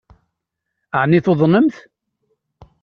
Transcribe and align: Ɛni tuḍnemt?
Ɛni 1.01 1.19
tuḍnemt? 1.25 1.75